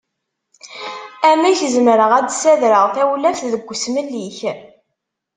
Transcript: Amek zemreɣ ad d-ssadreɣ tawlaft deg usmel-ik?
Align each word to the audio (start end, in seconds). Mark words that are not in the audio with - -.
Amek 1.29 1.59
zemreɣ 1.73 2.11
ad 2.13 2.25
d-ssadreɣ 2.27 2.85
tawlaft 2.95 3.43
deg 3.53 3.69
usmel-ik? 3.71 4.39